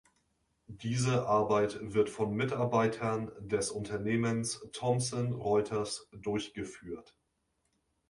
[0.65, 7.15] Diese Arbeit wird von Mitarbeitern des Unternehmens Thomson Reuters durchgeführt.